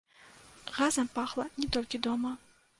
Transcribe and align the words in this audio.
Газам 0.77 1.11
пахла 1.19 1.45
не 1.61 1.71
толькі 1.77 2.05
дома. 2.09 2.37